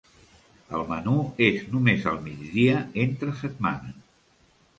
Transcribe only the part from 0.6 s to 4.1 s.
El menú és només al migdia entre setmana.